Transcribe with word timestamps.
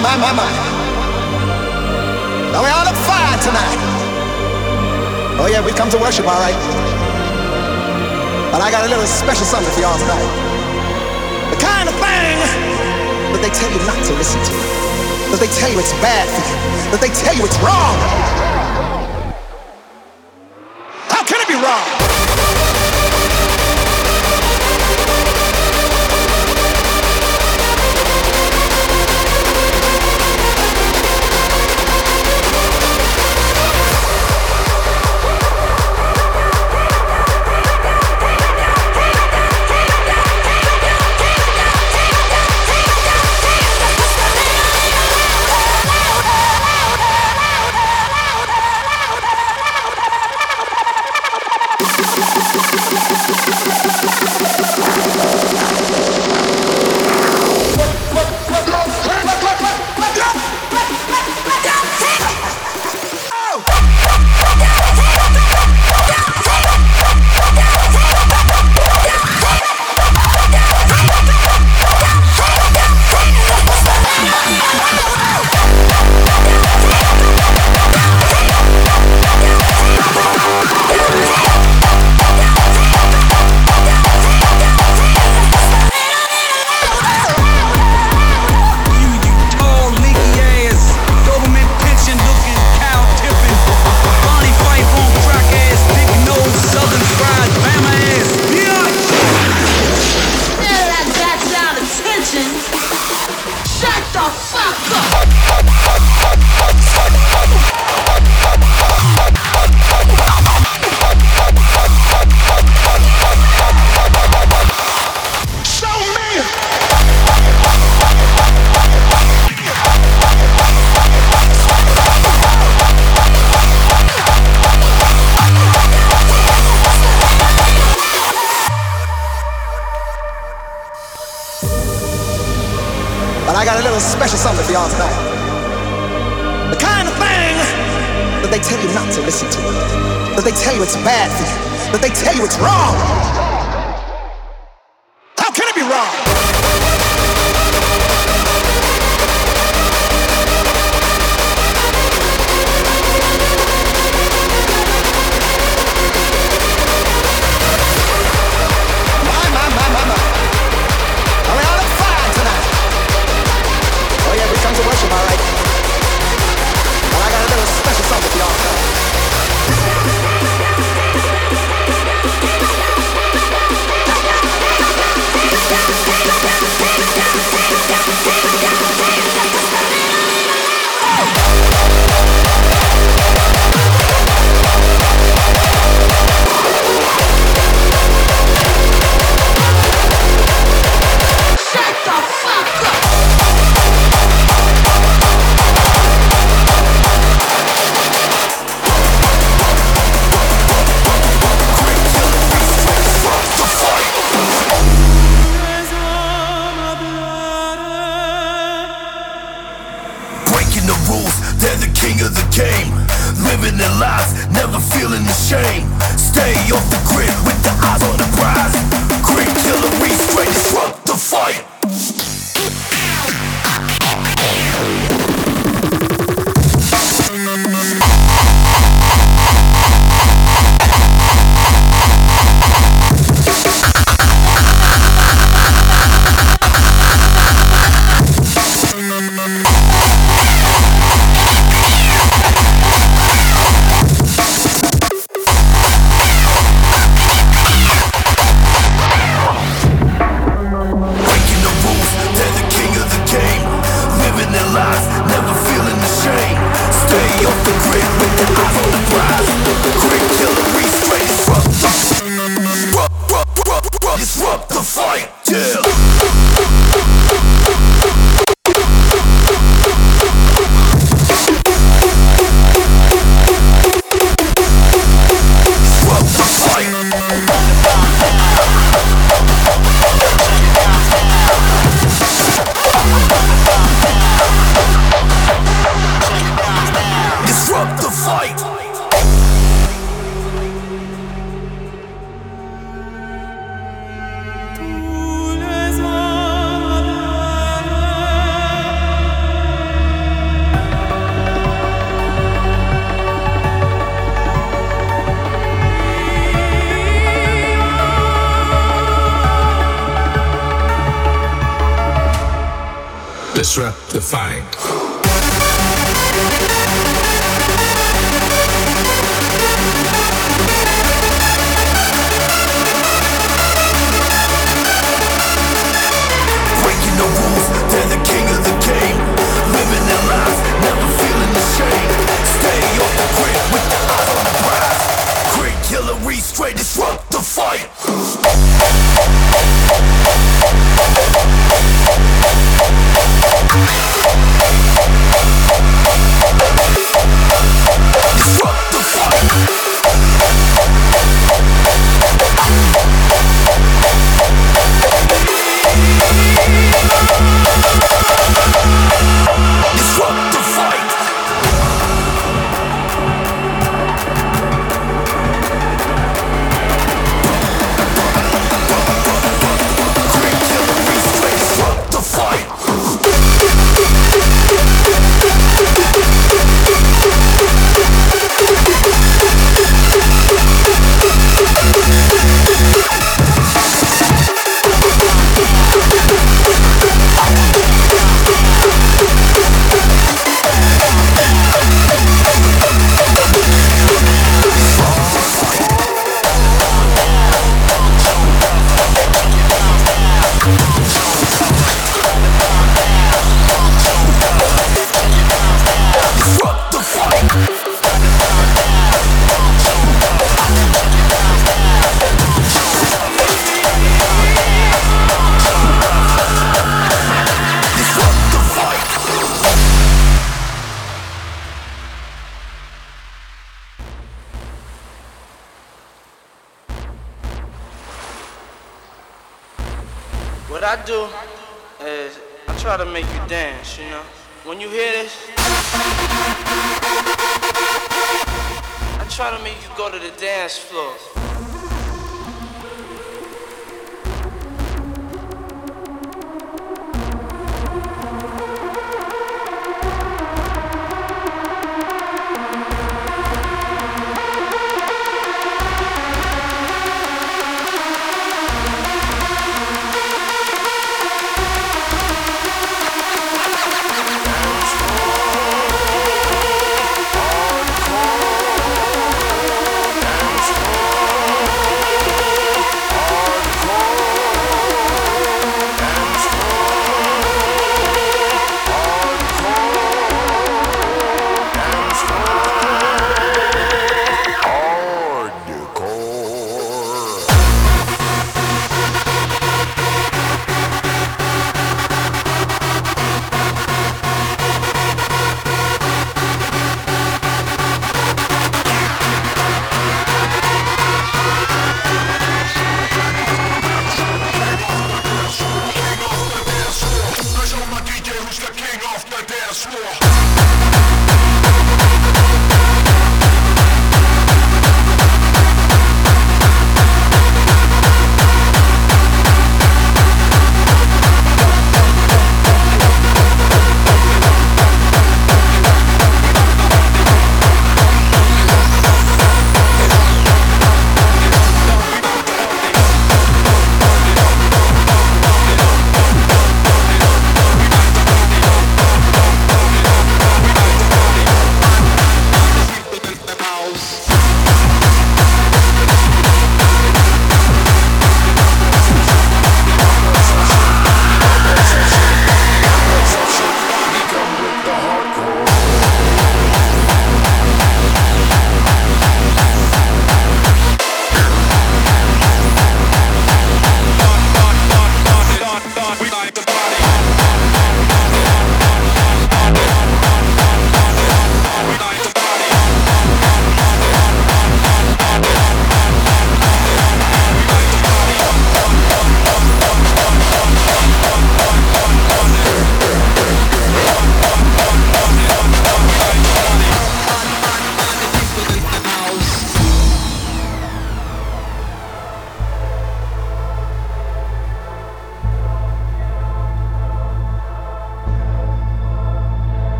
My, 0.00 0.16
my, 0.16 0.32
my. 0.32 0.48
Now 2.52 2.64
we 2.64 2.70
all 2.72 2.84
look 2.88 2.96
fine 3.04 3.38
tonight. 3.44 3.76
Oh 5.36 5.46
yeah, 5.52 5.60
we 5.60 5.72
come 5.72 5.90
to 5.90 5.98
worship, 5.98 6.24
all 6.24 6.40
right. 6.40 6.56
But 8.50 8.62
I 8.64 8.70
got 8.70 8.86
a 8.86 8.88
little 8.88 9.04
special 9.04 9.44
something 9.44 9.70
for 9.72 9.80
y'all 9.80 9.98
tonight. 10.00 10.24
The 11.52 11.60
kind 11.60 11.86
of 11.86 11.94
thing 12.00 12.36
that 13.32 13.40
they 13.44 13.52
tell 13.52 13.70
you 13.70 13.78
not 13.84 14.00
to 14.08 14.12
listen 14.16 14.40
to. 14.40 14.52
That 15.32 15.38
they 15.38 15.52
tell 15.60 15.70
you 15.70 15.78
it's 15.78 15.92
bad 16.00 16.24
for 16.32 16.48
you. 16.48 16.56
That 16.96 17.00
they 17.04 17.12
tell 17.12 17.36
you 17.36 17.44
it's 17.44 17.60
wrong. 17.60 18.49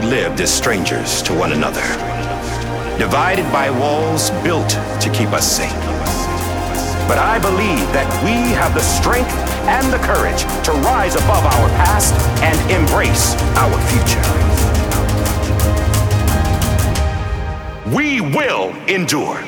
Lived 0.00 0.40
as 0.40 0.52
strangers 0.52 1.22
to 1.22 1.32
one 1.32 1.52
another, 1.52 1.82
divided 2.98 3.50
by 3.52 3.70
walls 3.70 4.30
built 4.42 4.70
to 5.00 5.10
keep 5.12 5.28
us 5.30 5.50
safe. 5.50 5.72
But 7.08 7.18
I 7.18 7.38
believe 7.38 7.86
that 7.92 8.08
we 8.22 8.52
have 8.54 8.74
the 8.74 8.82
strength 8.82 9.32
and 9.66 9.92
the 9.92 9.98
courage 9.98 10.42
to 10.64 10.72
rise 10.72 11.14
above 11.14 11.44
our 11.44 11.68
past 11.70 12.14
and 12.42 12.58
embrace 12.70 13.34
our 13.56 13.78
future. 13.88 14.22
We 17.94 18.20
will 18.20 18.74
endure. 18.86 19.42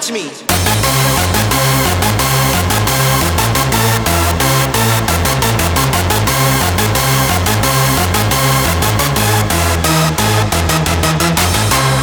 touch 0.00 0.12
me. 0.12 0.22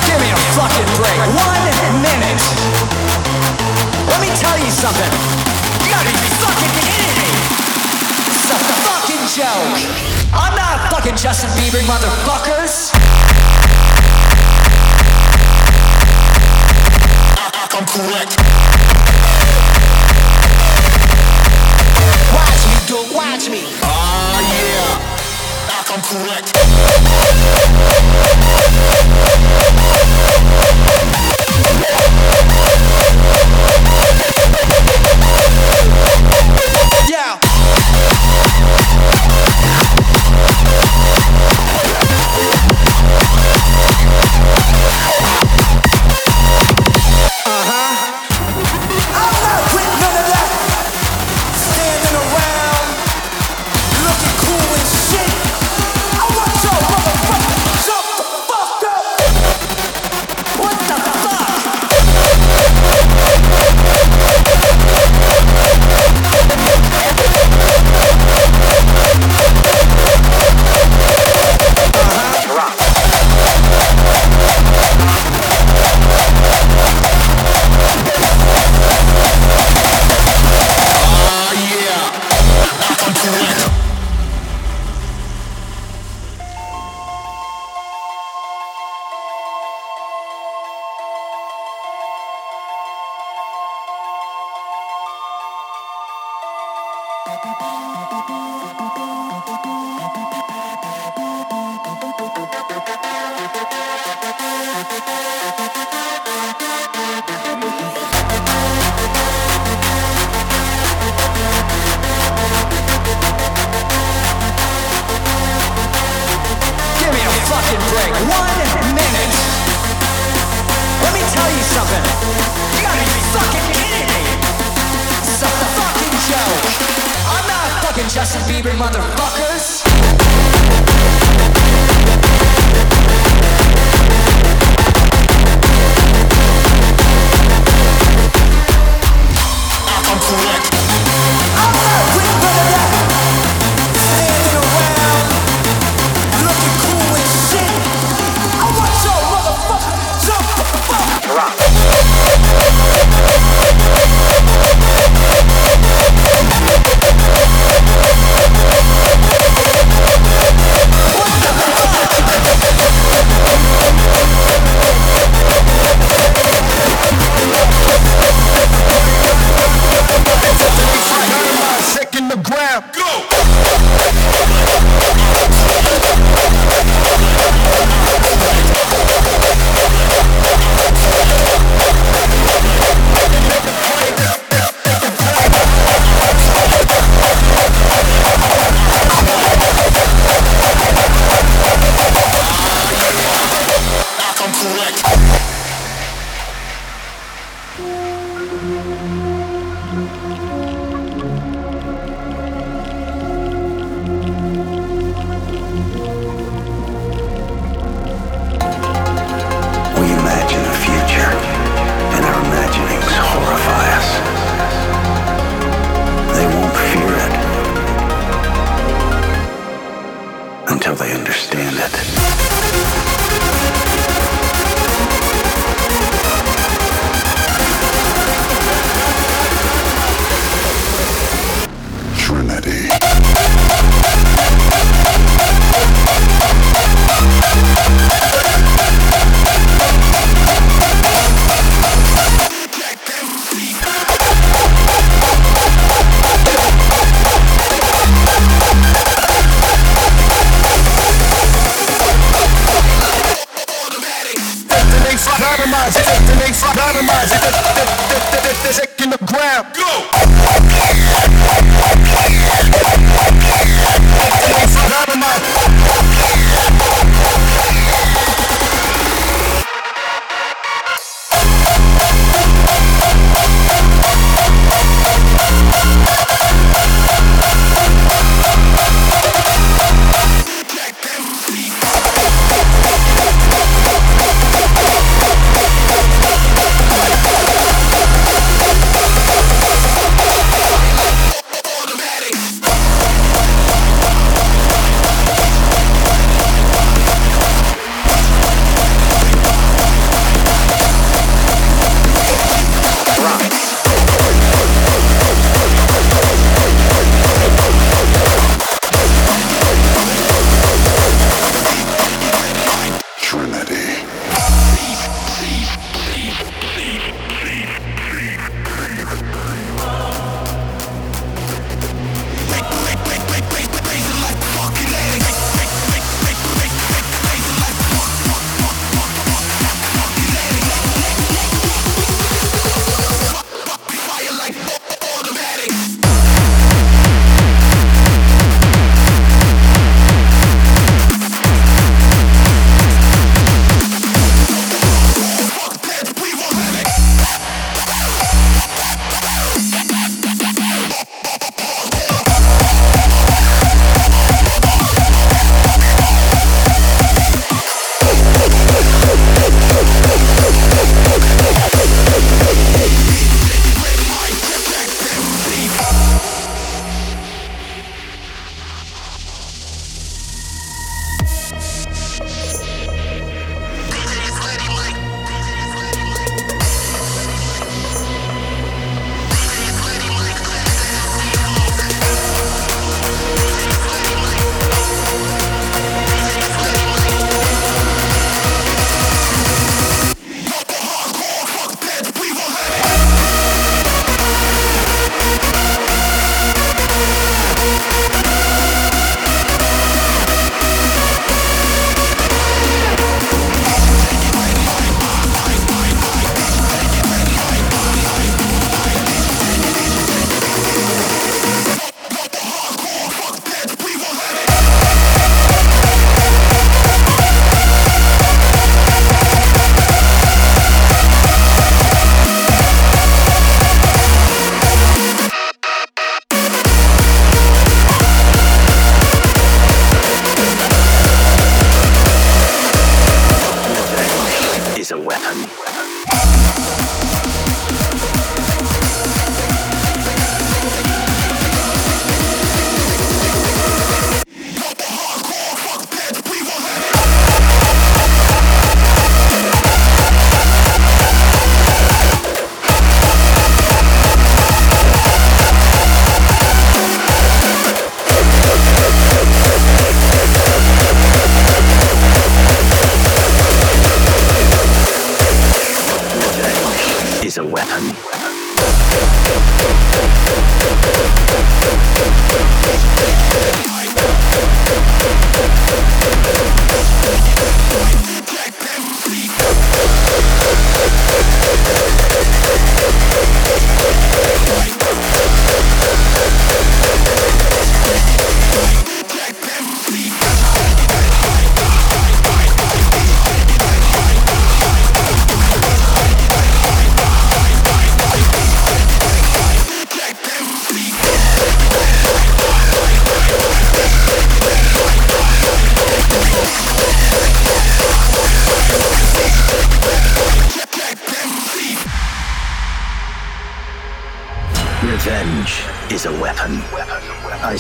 Give 0.05 0.19
me 0.21 0.29
a 0.29 0.38
fucking 0.53 0.89
break. 0.97 1.17
One 1.33 1.65
minute. 2.01 2.43
Let 4.07 4.21
me 4.21 4.29
tell 4.38 4.57
you 4.60 4.69
something. 4.69 5.12
You 5.81 5.89
gotta 5.89 6.12
be 6.12 6.29
fucking 6.38 6.73
kidding 6.77 7.13
me. 7.17 7.29
A 8.49 8.60
fucking 8.86 9.25
joke. 9.33 9.73
I'm 10.33 10.55
not 10.55 10.91
fucking 10.91 11.15
Justin 11.15 11.49
Bieber, 11.57 11.81
motherfuckers. 11.88 12.96
correct. 17.97 18.38
Watch 22.31 22.62
me, 22.69 22.77
dude, 22.86 23.15
watch 23.15 23.49
me. 23.49 23.63
Ah, 23.81 24.38
yeah. 24.53 25.17
I'm 25.89 26.01
correct. 26.03 27.26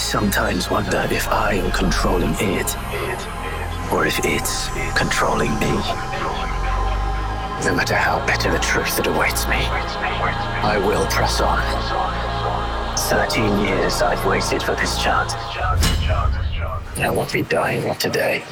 Sometimes 0.07 0.69
wonder 0.71 1.05
if 1.11 1.27
I 1.27 1.55
am 1.55 1.69
controlling 1.71 2.33
it, 2.39 2.77
or 3.91 4.05
if 4.05 4.17
it's 4.23 4.69
controlling 4.97 5.51
me. 5.59 5.73
No 7.65 7.75
matter 7.75 7.93
how 7.93 8.25
bitter 8.25 8.49
the 8.49 8.59
truth 8.59 8.95
that 8.95 9.07
awaits 9.07 9.45
me, 9.49 9.57
I 10.63 10.77
will 10.77 11.05
press 11.07 11.41
on. 11.41 11.59
13 12.97 13.65
years 13.65 14.01
I've 14.01 14.25
waited 14.25 14.63
for 14.63 14.75
this 14.75 14.97
chance. 15.03 15.33
I 15.33 17.09
won't 17.13 17.33
be 17.33 17.41
dying 17.41 17.93
today. 17.95 18.45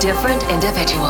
Different 0.00 0.42
individuals. 0.50 1.03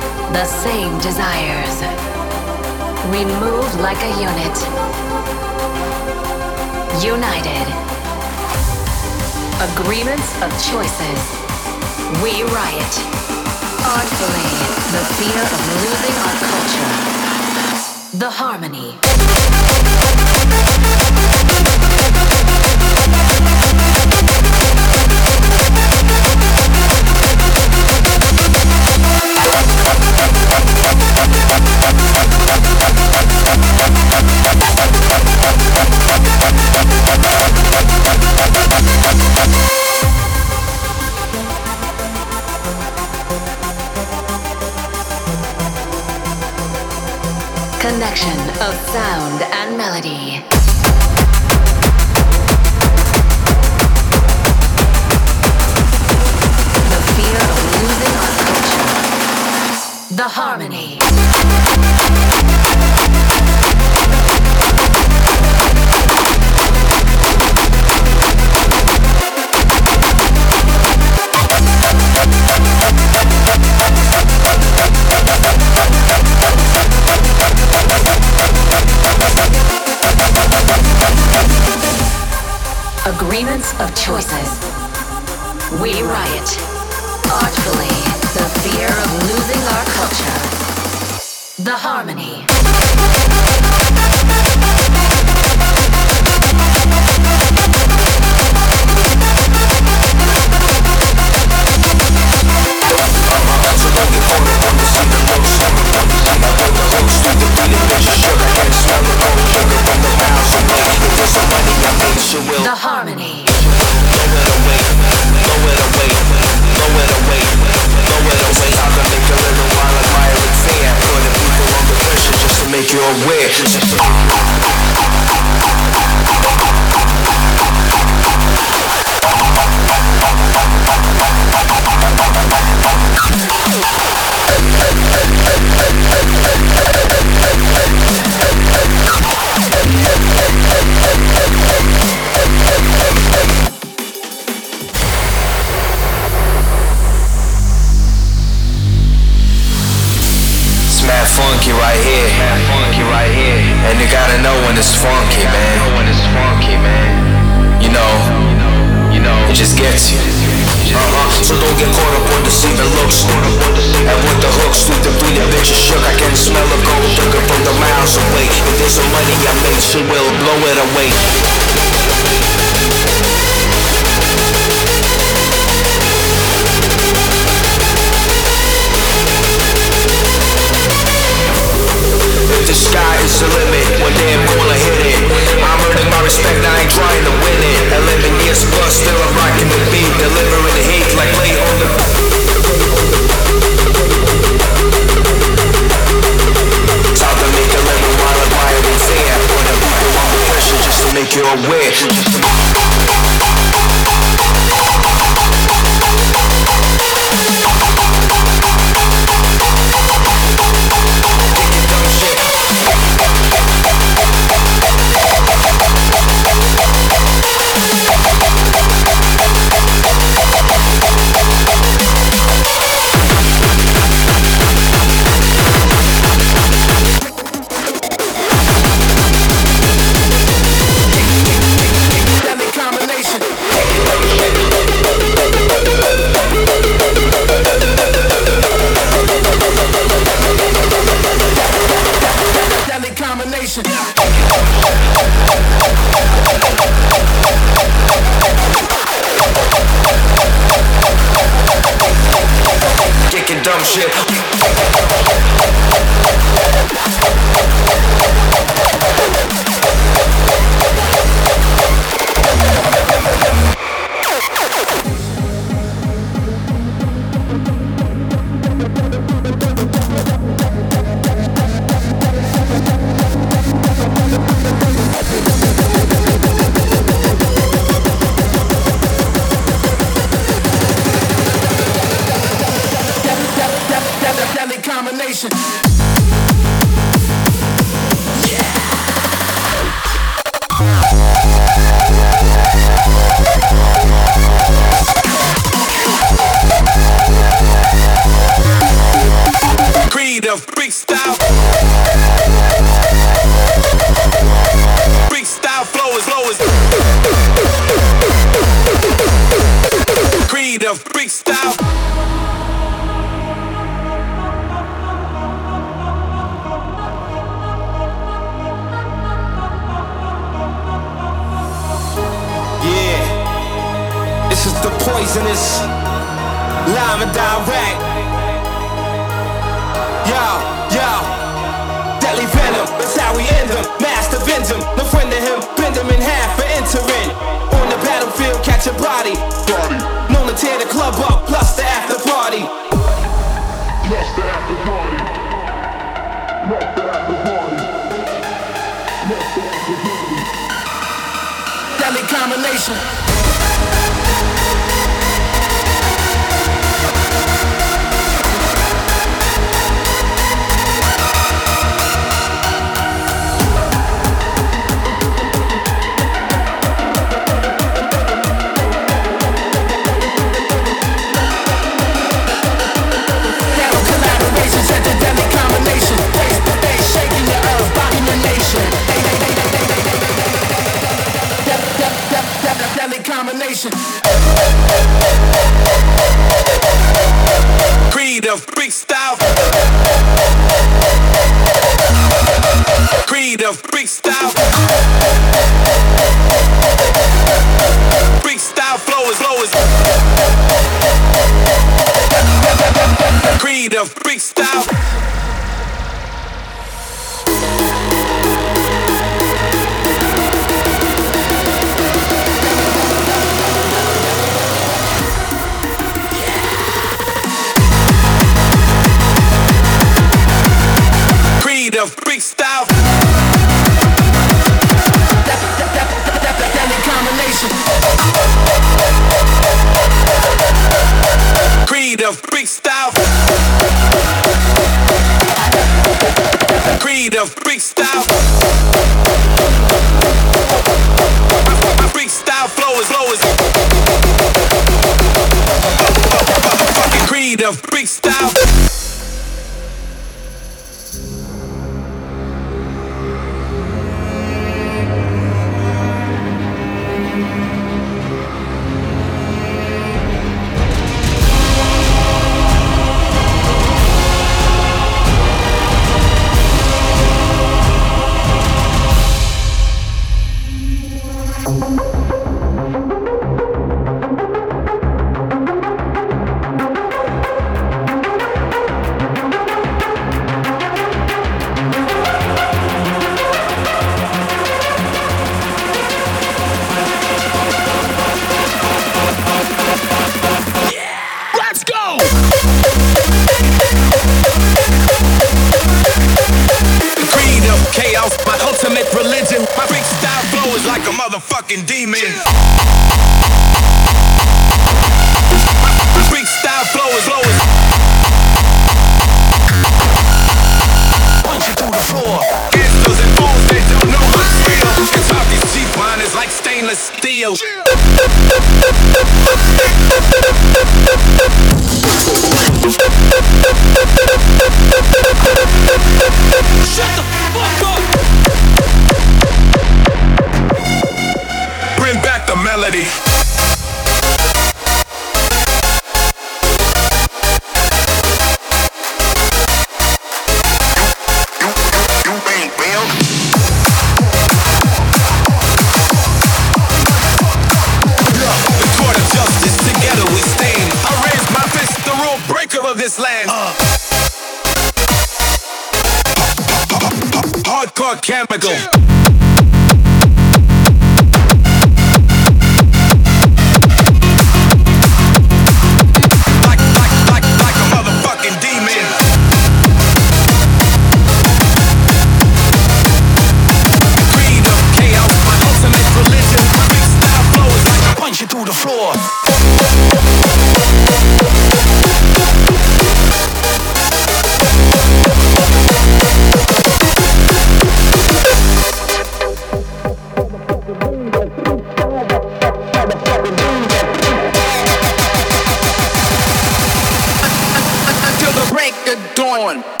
Of 599.53 600.00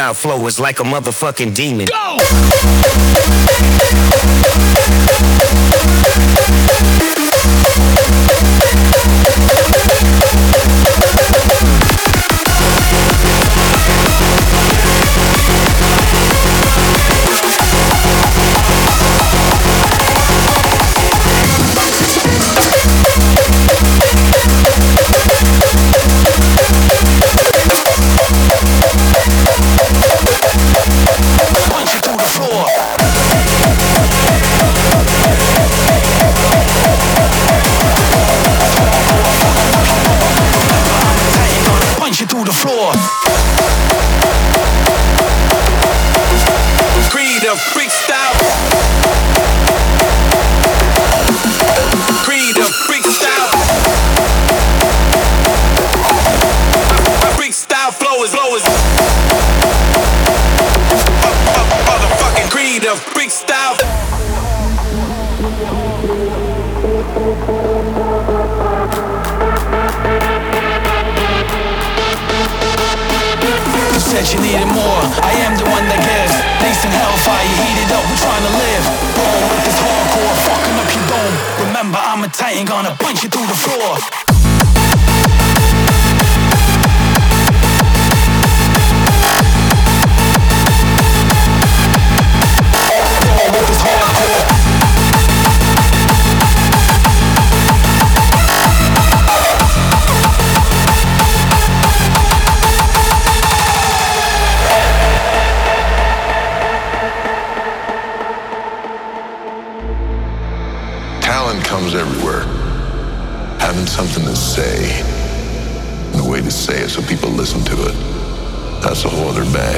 Freestyle 0.00 0.16
flow 0.16 0.46
is 0.46 0.58
like 0.58 0.80
a 0.80 0.82
motherfucking 0.82 1.54
demon. 1.54 1.84
Go! 1.84 2.16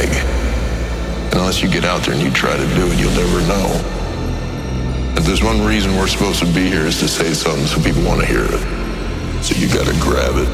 Bag. 0.07 0.25
And 1.33 1.41
unless 1.41 1.63
you 1.63 1.69
get 1.69 1.85
out 1.85 2.03
there 2.03 2.15
and 2.15 2.23
you 2.23 2.31
try 2.31 2.57
to 2.57 2.67
do 2.75 2.87
it, 2.87 2.99
you'll 2.99 3.13
never 3.13 3.41
know. 3.47 3.69
If 5.17 5.25
there's 5.25 5.43
one 5.43 5.65
reason 5.65 5.97
we're 5.97 6.09
supposed 6.09 6.41
to 6.41 6.47
be 6.47 6.69
here 6.69 6.87
is 6.87 6.99
to 7.01 7.09
say 7.09 7.33
something 7.33 7.67
so 7.67 7.83
people 7.83 8.03
want 8.03 8.21
to 8.21 8.27
hear 8.27 8.45
it. 8.45 9.45
So 9.45 9.55
you 9.57 9.69
gotta 9.69 9.97
grab 10.01 10.37
it. 10.37 10.49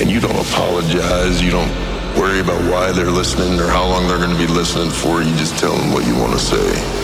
And 0.00 0.10
you 0.10 0.20
don't 0.20 0.36
apologize, 0.36 1.40
you 1.40 1.50
don't 1.50 1.70
worry 2.16 2.40
about 2.40 2.60
why 2.70 2.92
they're 2.92 3.10
listening 3.10 3.58
or 3.60 3.68
how 3.68 3.86
long 3.86 4.08
they're 4.08 4.18
gonna 4.18 4.38
be 4.38 4.46
listening 4.46 4.90
for. 4.90 5.22
You 5.22 5.34
just 5.36 5.58
tell 5.58 5.76
them 5.76 5.92
what 5.92 6.06
you 6.06 6.14
want 6.16 6.32
to 6.32 6.38
say. 6.38 7.03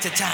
to 0.00 0.08
time. 0.08 0.29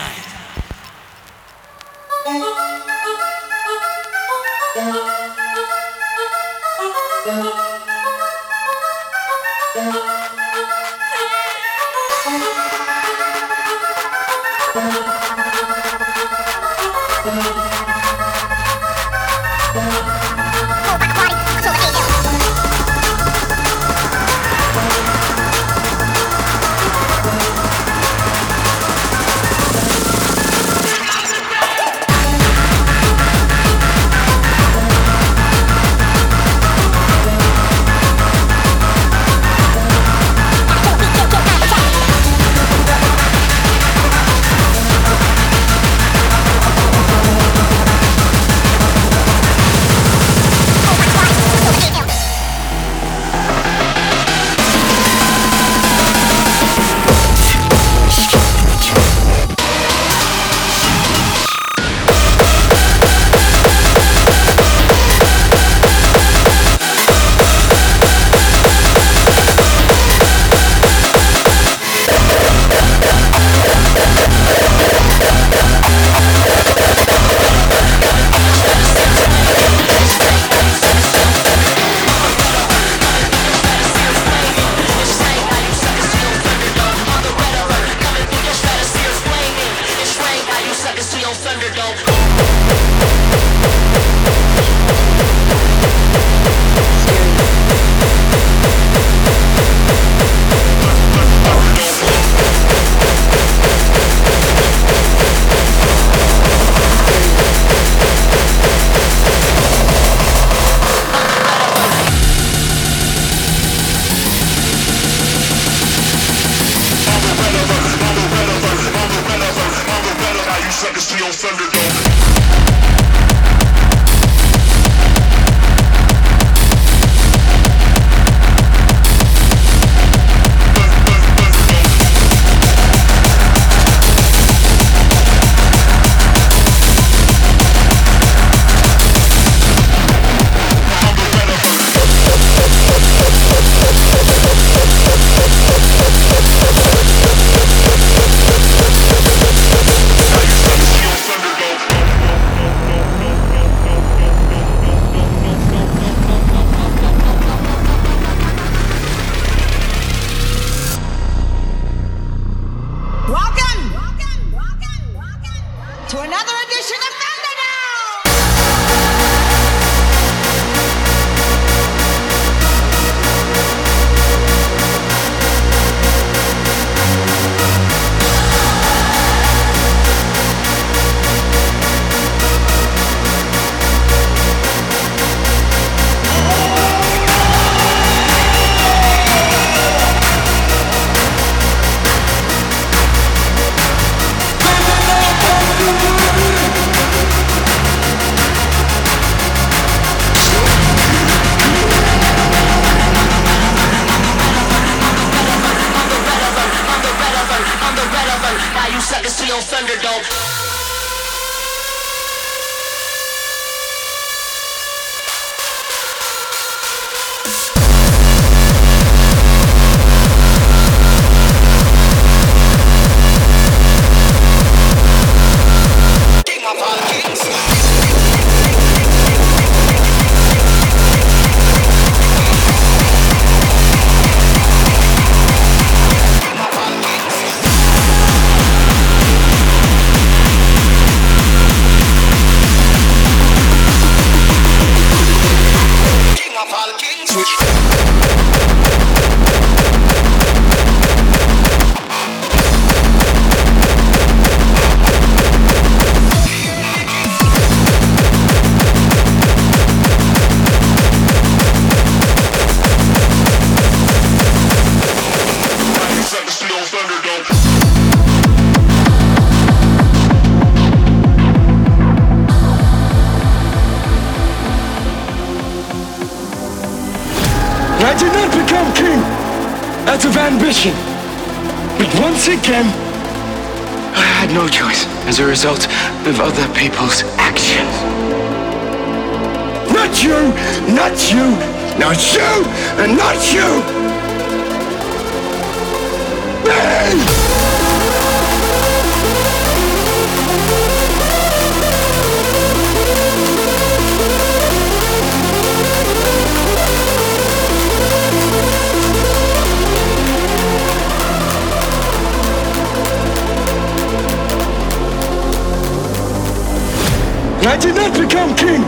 I 317.66 317.76
did 317.76 317.96
not 317.96 318.12
become 318.12 318.54
king 318.54 318.82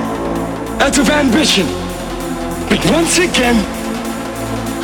out 0.80 0.96
of 0.98 1.10
ambition. 1.10 1.66
But 2.68 2.78
once 2.92 3.18
again, 3.18 3.56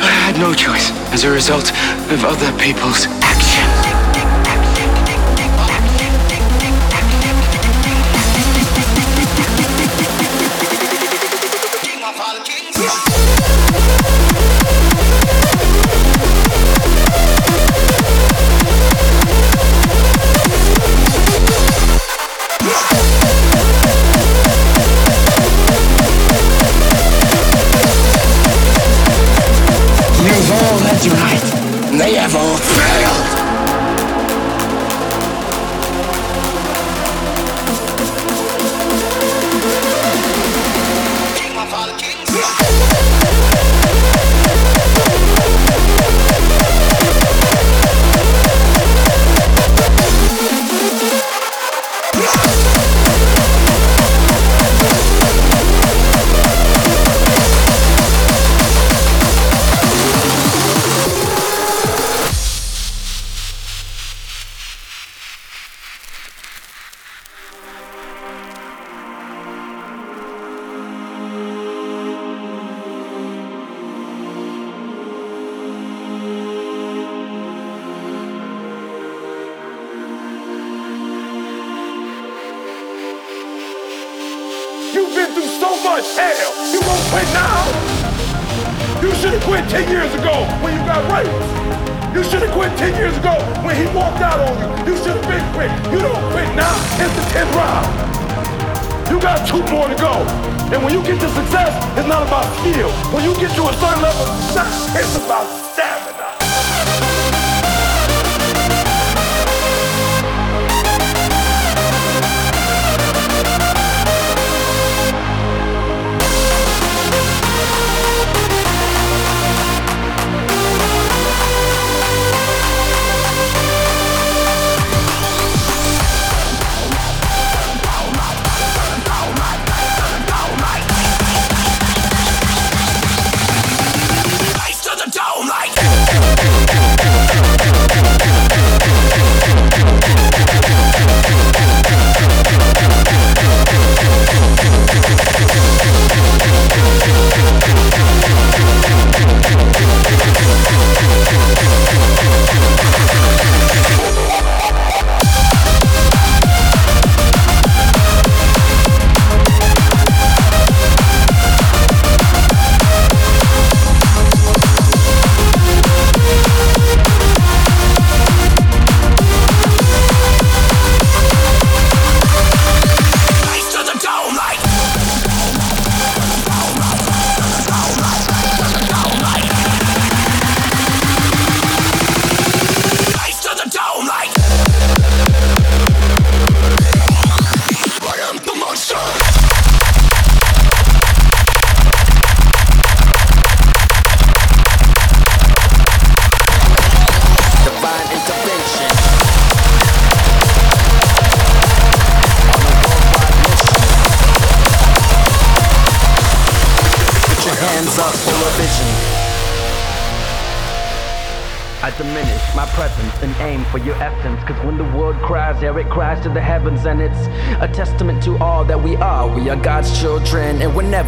I 0.01 0.11
had 0.11 0.37
no 0.37 0.53
choice 0.53 0.91
as 1.13 1.23
a 1.23 1.31
result 1.31 1.71
of 2.11 2.25
other 2.25 2.51
people's 2.59 3.07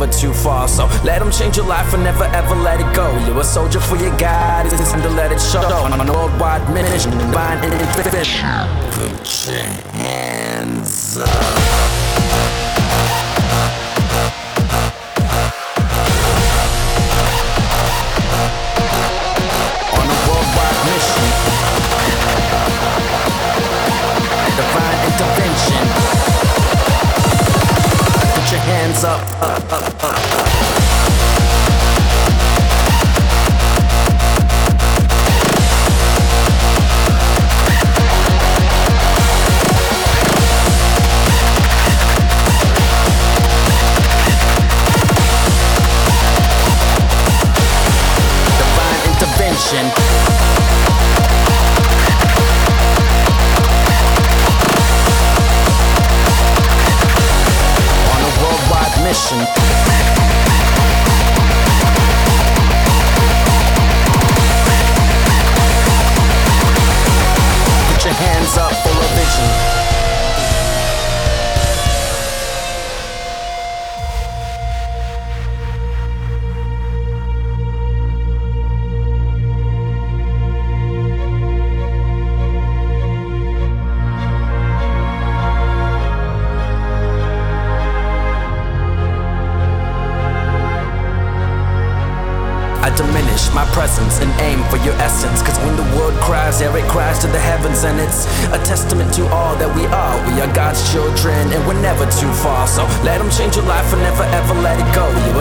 never 0.07 0.19
too 0.19 0.33
far. 0.33 0.67
So 0.67 0.85
let 1.03 1.19
them 1.19 1.31
change 1.31 1.57
your 1.57 1.65
life 1.65 1.93
and 1.93 2.03
never 2.03 2.25
ever 2.25 2.55
let 2.55 2.79
it 2.79 2.95
go. 2.95 3.07
You're 3.25 3.39
a 3.39 3.43
soldier 3.43 3.79
for 3.79 3.95
your 3.97 4.15
God, 4.17 4.65
it's 4.65 4.91
time 4.91 5.01
to 5.01 5.09
let 5.09 5.31
it 5.31 5.39
show. 5.39 5.61
On 5.61 5.93
a 5.93 6.13
worldwide 6.13 6.73
mission, 6.73 7.11
divine 7.11 7.63
and 7.63 7.73
infinite. 7.73 8.13
Put 8.93 9.47
your 9.47 9.63
hands 9.93 11.17
up. 11.17 11.27
Divine 24.57 24.99
intervention. 25.05 25.85
Put 28.33 28.51
your 28.51 28.61
hands 28.61 29.03
up. 29.03 29.21
up. 29.43 29.56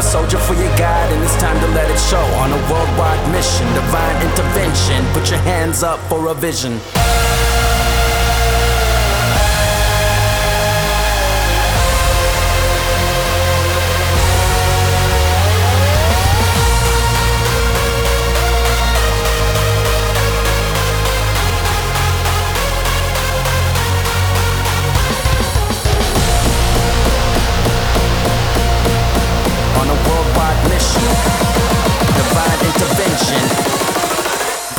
Soldier 0.07 0.39
for 0.39 0.55
your 0.55 0.71
God, 0.79 1.13
and 1.13 1.23
it's 1.23 1.37
time 1.37 1.59
to 1.61 1.67
let 1.75 1.91
it 1.91 1.99
show. 1.99 2.23
On 2.39 2.53
a 2.53 2.61
worldwide 2.71 3.33
mission, 3.33 3.67
divine 3.75 4.17
intervention. 4.23 5.05
Put 5.13 5.31
your 5.31 5.41
hands 5.41 5.83
up 5.83 5.99
for 6.09 6.29
a 6.29 6.35
vision. 6.35 6.79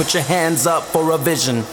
Put 0.07 0.13
your 0.13 0.23
hands 0.23 0.65
up 0.65 0.83
for 0.83 1.11
a 1.11 1.17
vision. 1.17 1.65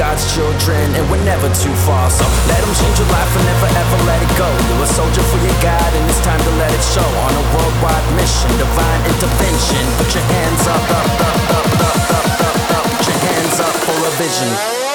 God's 0.00 0.24
children, 0.32 0.96
and 0.96 1.04
we're 1.10 1.22
never 1.28 1.52
too 1.60 1.76
far. 1.84 2.08
So 2.08 2.24
let 2.48 2.56
them 2.64 2.72
change 2.72 2.96
your 2.96 3.12
life 3.12 3.36
and 3.36 3.44
never 3.44 3.68
ever 3.68 3.98
let 4.08 4.22
it 4.24 4.32
go. 4.40 4.48
You're 4.48 4.82
a 4.82 4.86
soldier 4.88 5.20
for 5.28 5.36
your 5.44 5.52
God, 5.60 5.92
and 5.92 6.08
it's 6.08 6.24
time 6.24 6.40
to 6.40 6.52
let 6.56 6.72
it 6.72 6.80
show. 6.80 7.04
On 7.04 7.32
a 7.36 7.44
worldwide 7.52 8.08
mission, 8.16 8.48
divine 8.56 9.00
intervention. 9.12 9.84
Put 10.00 10.14
your 10.16 10.24
hands 10.24 10.64
up, 10.72 10.80
up, 10.88 11.04
up, 11.04 11.40
up, 11.52 11.68
up, 11.84 12.00
up, 12.16 12.26
up, 12.48 12.56
up. 12.80 12.84
Put 12.96 13.08
your 13.12 13.20
hands 13.28 13.60
up 13.60 13.76
for 13.84 13.98
a 14.08 14.12
vision. 14.16 14.89